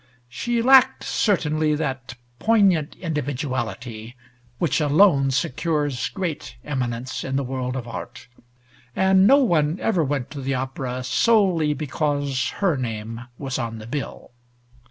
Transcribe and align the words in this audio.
She 0.29 0.63
lacked 0.63 1.03
certainly, 1.03 1.75
that 1.75 2.15
poignant 2.39 2.95
individuality 2.95 4.15
which 4.57 4.81
alone 4.81 5.29
secures 5.29 6.09
great 6.09 6.55
eminence 6.65 7.23
in 7.23 7.35
the 7.35 7.43
world 7.43 7.75
of 7.75 7.87
art, 7.87 8.25
and 8.95 9.27
no 9.27 9.37
one 9.43 9.77
ever 9.79 10.03
went 10.03 10.31
to 10.31 10.41
the 10.41 10.55
opera 10.55 11.03
solely 11.03 11.75
because 11.75 12.49
her 12.61 12.77
name 12.77 13.27
was 13.37 13.59
on 13.59 13.77
the 13.77 13.85
bill. 13.85 14.31